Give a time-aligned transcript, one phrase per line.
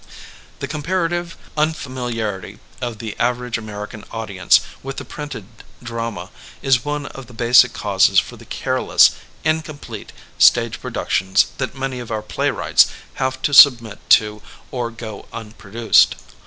[0.61, 5.45] The comparative unf amiliarity of the average Amer ican audience with the printed
[5.83, 6.31] drama
[6.63, 9.11] is one of the basic causes for the careless,
[9.43, 12.87] incomplete, stage pro ductions that many of our playwrights
[13.21, 14.41] have to sub mit to—
[14.71, 16.15] or go unproduced.